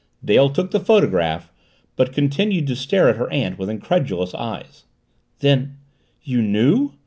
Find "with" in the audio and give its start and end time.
3.59-3.69